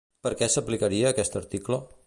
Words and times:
Per 0.27 0.31
què 0.39 0.47
s'aplicaria 0.53 1.13
aquest 1.13 1.39
article? 1.43 1.79